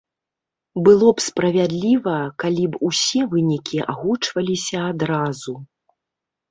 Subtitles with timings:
[0.87, 2.15] Было б справядліва,
[2.45, 5.53] калі б усе вынікі агучваліся адразу.